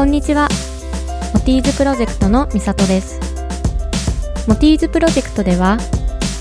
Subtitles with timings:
[0.00, 0.48] こんにちは。
[1.34, 3.20] モティーズプロジェクトのみさとです。
[4.48, 5.76] モティーズプロジェクトでは、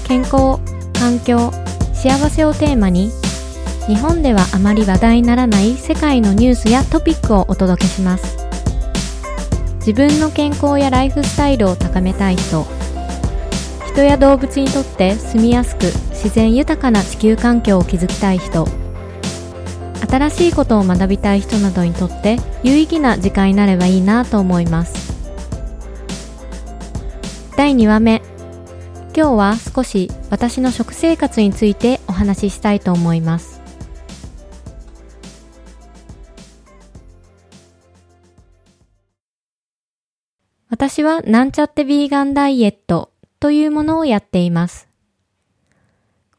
[0.07, 0.59] 健康、
[0.97, 1.51] 環境、
[1.91, 3.11] 幸せをテーマに、
[3.85, 8.37] 日本ではあまり話題にならない世界のニュースやトピックをお届けします。
[9.79, 12.65] 自分の健康やライフスタイルを高めたい人、
[13.91, 18.65] 人や動物にとって住みやすく自然豊かな地球環境を築きたい人、
[20.09, 25.13] 新しいことを学びたい人などにとって有意義な時間になればいいなと思います。
[27.55, 28.21] 第2話目。
[29.15, 33.61] 今日は少し私の食生活についてお話ししたいと思います。
[40.69, 44.87] 私はなんちゃってビーガンダイエットというものをやっています。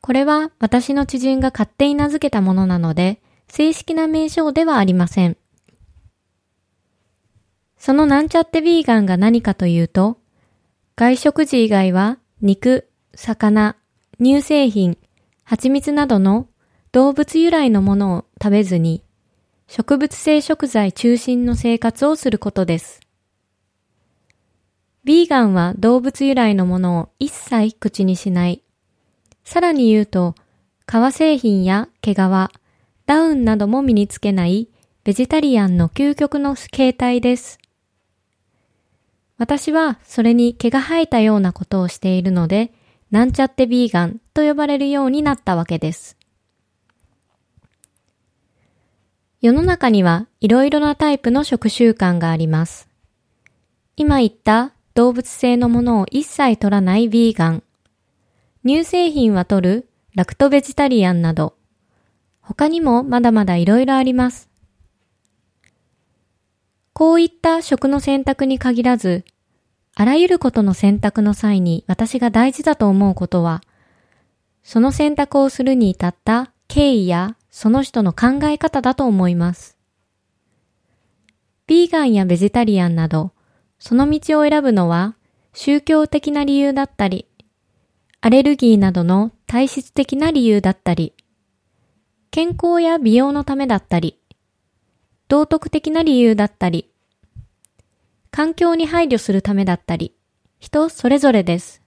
[0.01, 3.21] これは私の知人が勝手に名付けたものなので、
[3.51, 5.37] 正式な名称ではありません。
[7.77, 10.19] そのなんちゃってビーガンが何かというと、
[10.95, 13.75] 外食時以外は肉、魚、
[14.21, 14.99] 乳製品、
[15.43, 16.47] 蜂蜜などの
[16.93, 19.03] 動物由来のものを食べずに、
[19.67, 23.01] 植物性食材中心の生活をすることです。
[25.03, 28.63] ビーガンは動物由来のものを一切口にしない。
[29.43, 30.37] さらに言うと、
[30.87, 32.60] 革製品や毛皮、
[33.11, 34.69] ダウンなども身につけない
[35.03, 37.59] ベジタリアンの究極の形態です。
[39.37, 42.73] 私はそれに毛が生えたようなことをしているので、
[43.11, 46.17] なんちゃってビーガンと呼ばれるようになったわけです。
[49.41, 52.89] 世の中にはいろいろなタイプの食習慣があります。
[53.97, 57.65] 今言った動物性のものを一切取らないビーガン。
[58.65, 61.57] 乳製品は取るラクトベジタリアンなど、
[62.51, 64.51] 他にもまだまだいろいろあります。
[66.93, 69.25] こういった食の選択に限らず、
[69.95, 73.63] あらゆることの選択の際に私が大事だと思うことは、
[74.65, 79.77] その選択をするに至った経緯やその人の考え方だと思います。
[81.69, 83.31] ビーガンやベジタリアンなど、
[83.79, 85.15] その道を選ぶのは
[85.53, 87.27] 宗教的な理由だったり、
[88.21, 91.15] アレルギーなどの体質的な理由だったり、
[92.33, 94.17] 健康や美容のためだったり、
[95.27, 96.89] 道徳的な理由だったり、
[98.31, 100.15] 環境に配慮するためだったり、
[100.61, 101.83] 人それぞれです。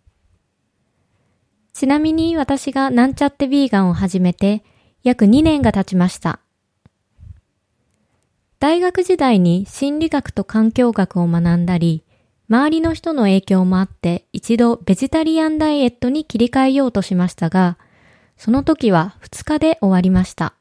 [1.71, 4.63] ちなみに私がなんちゃってビーガンを始めて
[5.01, 6.41] 約2年が経ちました。
[8.59, 12.03] 大学時代に心理学と環境学を学んだり、
[12.49, 17.77] 周りの人の影響もあって一度ベジタリアンダイエットに切り替えようとしましたが、
[18.43, 20.53] その時は2日で終わりました。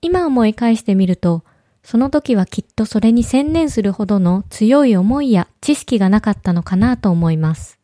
[0.00, 1.44] 今思い返してみると、
[1.84, 7.78] その時はきっとそれに専念するほどの強い思いや知識がなかったのかなと思います。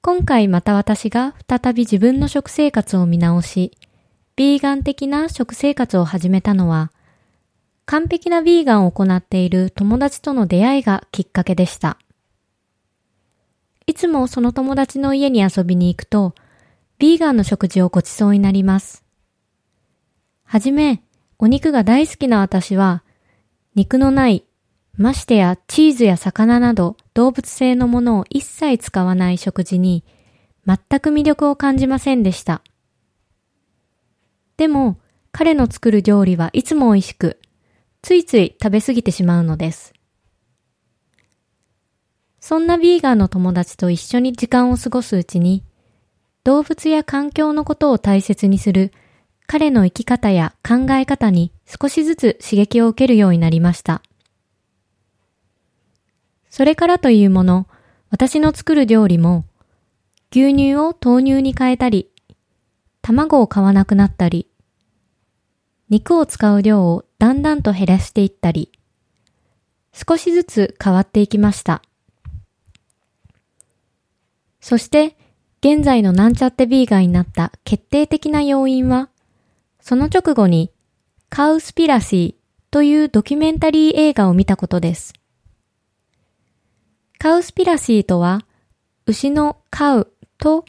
[0.00, 3.76] 今回また私が再び自分の食生活を見直し、
[4.36, 6.92] ビーガン的な食生活を始めたのは、
[7.84, 11.98] 完璧なビーガンを行っている友達との出会いがきっかけでした。
[13.86, 16.34] いつもその友達の家に遊びに行くと、
[16.98, 19.04] ビーガンの食事をごちそうになります。
[20.44, 21.02] はじめ、
[21.38, 23.02] お肉が大好きな私は、
[23.74, 24.44] 肉のない、
[24.96, 30.04] ましてやチーズや魚など動物性のものを一切使わない食事に、
[30.66, 32.62] 全く魅力を感じませんでした。
[34.56, 34.98] でも、
[35.32, 37.40] 彼の作る料理はいつも美味しく、
[38.02, 39.94] ついつい食べ過ぎてしまうのです。
[42.42, 45.62] そんなビーガンの友達と一緒に時間を過ごすうちに、
[46.42, 48.90] 動物や環境のことを大切にする
[49.46, 54.02] 彼の生き方や考え方に少しずつ刺激を受けるようになりました。
[56.50, 57.68] それからというもの、
[58.10, 59.44] 私の作る料理も、
[60.32, 62.10] 牛乳を豆乳に変えたり、
[63.02, 64.48] 卵を買わなくなったり、
[65.90, 68.72] 肉を使う量をだんだんと減らしていったり、
[69.92, 71.82] 少しずつ変わっていきました。
[74.62, 75.16] そして、
[75.60, 79.10] 現在のなんちゃってビーガンになった決定的な要因は、
[79.80, 80.70] その直後に、
[81.28, 85.14] カウスピラシーというドキュメンタリー映画を見たことです。
[87.18, 88.46] カウスピラシーとは、
[89.04, 90.64] 牛のカウと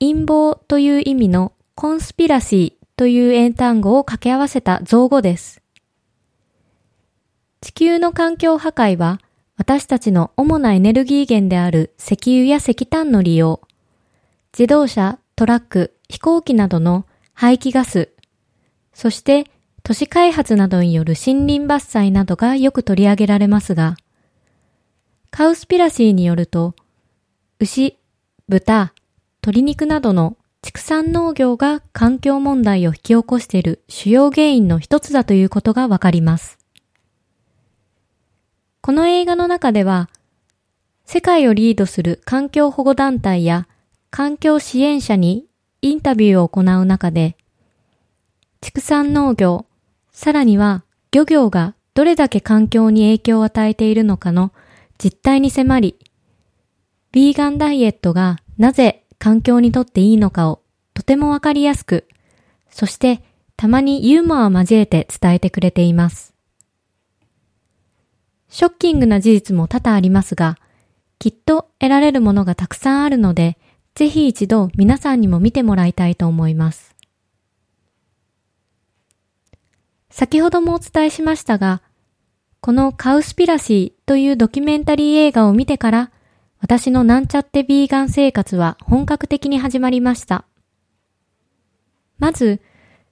[0.00, 5.60] 陰謀という意味のコンスピラシーという英単語を掛け合わせた造語です。
[7.60, 9.20] 地球の環境破壊は
[9.56, 13.62] 私たちの主なエネルギー源である石油や石炭の利用、
[14.52, 18.10] 自動車、トラック、飛行機などの排気ガス、
[18.92, 19.44] そして
[19.82, 23.96] 都市開発などによる森林伐採などがよく取り上げられますが、
[25.30, 26.74] カウスピラシーによると、
[27.58, 27.98] 牛、
[28.48, 28.92] 豚、
[29.42, 36.65] 鶏肉などの畜産農業が環境問題を引き起こしている主要原因の一つだということがわかります。
[38.86, 40.08] この映画の中では、
[41.06, 43.66] 世界をリードする環境保護団体や
[44.10, 45.44] 環境支援者に
[45.82, 47.36] インタビューを行う中で、
[48.60, 49.66] 畜産農業、
[50.12, 54.52] さらには漁業がどれだけ環境に影響を与えているのかの
[54.98, 55.96] 実態に迫り、
[57.10, 60.62] ビーガンダイエットがなぜ環境にとっていいのかを
[60.94, 62.06] とてもわかりやすく、
[62.70, 63.20] そして
[63.56, 66.35] たまにユーモアを交えて伝えてくれています。
[68.56, 70.56] ショッキングな事実も多々ありますが、
[71.18, 73.58] きっと得られるものがたくさんあるので、
[73.94, 76.96] ぜひ一度皆さんにも見てもらいたいと思います。
[80.08, 81.82] 先ほどもお伝えしましたが、
[82.62, 86.10] このカウスピラシーというドキュメンタリー映画を見てから、
[86.58, 90.46] 私のなんちゃってビーガン生活は本格的に始まりました。
[92.18, 92.62] まず、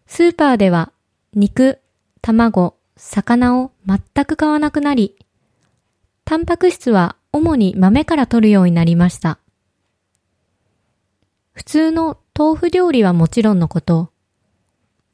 [0.06, 0.90] スーパーでは
[1.35, 1.81] 肉、
[2.23, 5.19] 卵、魚を全く買わなくなり、
[6.25, 9.38] タンパク質は主に豆から取るようになりました。
[11.53, 14.11] 普通の豆腐料理はもちろんのこと、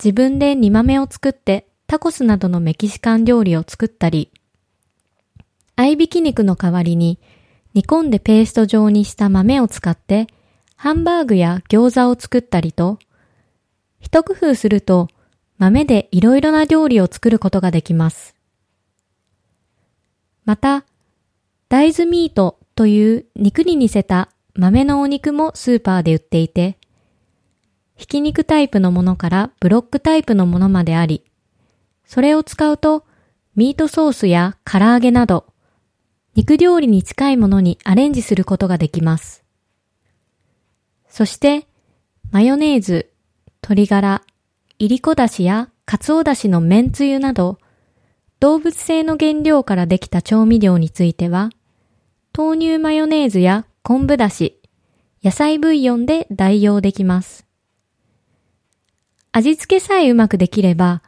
[0.02, 4.30] 自分で煮豆を作ってタコスなどのメキシカン料理を作ったり、
[5.76, 7.18] 合いびき肉の代わりに
[7.74, 10.28] 煮込んでペースト状にした豆を使って
[10.76, 12.98] ハンバーグや餃子を作ったりと、
[13.98, 15.08] 一工夫すると
[15.58, 18.34] 豆でいろいろな料理を作ることができます。
[20.46, 20.84] また、
[21.70, 26.76] 大豆ミートという肉に似せた豆のお肉もスーパーで売っていて、
[27.94, 31.24] ひき肉タイプのものからブロックタイプのものまであり、
[32.04, 33.04] それを使うと
[33.54, 35.46] ミートソースや唐揚げなど
[36.34, 39.44] 肉料理に近いものにアレンジすることができます。
[41.08, 41.68] そして
[42.32, 43.12] マヨネーズ、
[43.62, 44.22] 鶏ガラ、
[44.80, 47.58] いりこだしやかつおだしの麺つゆなど
[48.40, 51.50] 動物性の原料からできた調味料については
[52.36, 54.60] 豆乳マヨネーズや昆布だし、
[55.22, 57.46] 野菜ブイヨンで代用できます。
[59.32, 61.02] 味付けさえうまくできれば、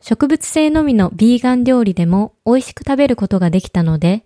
[0.00, 4.24] 植物性のみのビーガン料理でも美味しく食べることができたので、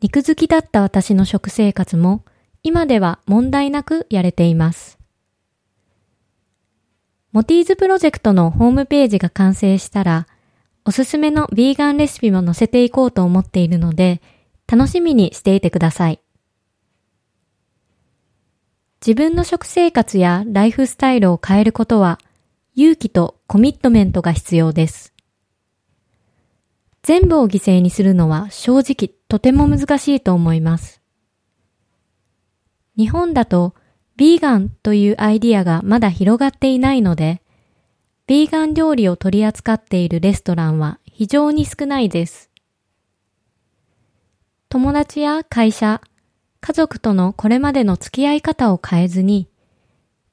[0.00, 2.24] 肉好きだった私の食生活も
[2.62, 4.98] 今では問題なくやれています。
[7.32, 10.26] モティーズプロジェクトのホームページが完成したら、
[10.84, 14.20] おすすめのビーガンレシピも載せていこうと思っているので、
[14.66, 16.20] 楽しみにしていてください。
[19.06, 22.18] 自分の食生活やライフスタイルを変えることは
[22.74, 25.12] 勇気とコミットメントが必要です。
[27.02, 31.02] 全部を犠牲にするのは正直とても難しいと思います。
[32.96, 33.74] 日本だと
[34.16, 37.42] ビーガンというアイディアがまだ広がっていないので、
[38.26, 42.50] ビーガン料理を取り扱っているレストランは非常に少ないです。
[44.74, 46.00] 友達や会社、
[46.60, 49.48] 家族とのこれまでの付き合い方を変えずに、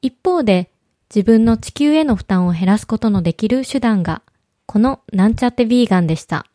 [0.01, 0.71] 一方で
[1.15, 4.23] 自分の地球への負担を減らすことのできる手段が、
[4.65, 6.47] このなんちゃってビーガンでした。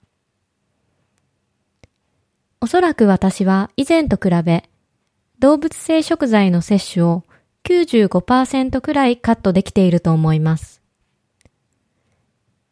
[2.60, 4.68] おそらく私は以前と比べ、
[5.38, 7.22] 動物性食材の摂取を
[7.62, 10.82] 95%くらいカットできていると思います。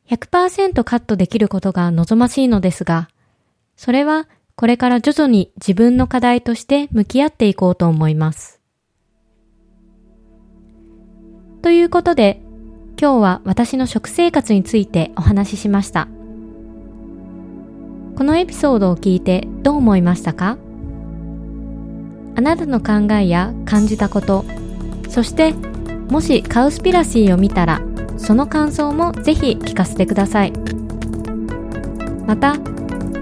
[0.08, 3.08] 100%カットできることが望ましいのですが、
[3.76, 8.60] それはこれから徐々に自分の課題として向き合っていこうと思います。
[11.62, 12.40] ということで、
[13.00, 16.08] 今日は私の食生活についてお話ししました。
[18.16, 20.56] このエピソードを聞いてどう思いましたか？
[22.36, 24.44] あなたの考えや感じたこと、
[25.08, 27.80] そしてもしカウスピラシーを見たら、
[28.16, 30.52] その感想もぜひ聞かせてください。
[32.26, 32.54] また、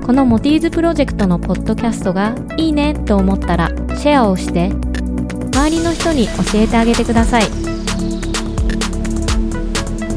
[0.05, 4.71] このモティーズプロジェクトのポッドキャストがいいねと思ったらシェアをして
[5.55, 7.45] 周りの人に教えてあげてください。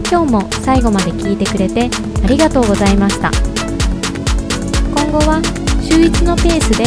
[0.10, 1.90] 今日も最後まで聞いてくれて
[2.24, 3.32] ありがとうございました。
[4.94, 5.40] 今後は
[5.82, 6.86] 週1のペースで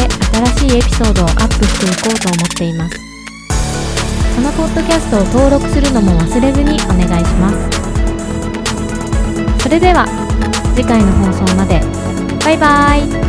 [0.59, 2.97] 新しいエピソードをアップしていこうと思っています。
[4.35, 7.57] このポッドキャストを登録するのも忘れずにお願いします。
[9.63, 10.05] それでは
[10.75, 12.08] 次回の放送まで。
[12.39, 13.28] バイバイ。